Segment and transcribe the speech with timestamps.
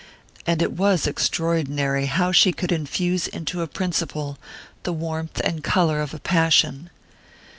[0.47, 4.39] And it was extraordinary how she could infuse into a principle
[4.81, 6.89] the warmth and colour of a passion!